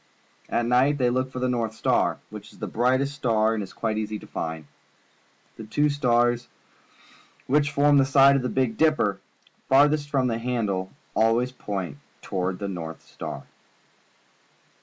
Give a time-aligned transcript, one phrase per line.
[0.49, 3.53] At night they look for the A'o) //i &iar, which is a very bright star
[3.53, 4.65] and is quite easy to find.
[5.57, 6.47] The two stars
[7.45, 9.19] which form the side of the Big Dipper
[9.69, 13.43] far thest from the handle always point toward the North Star.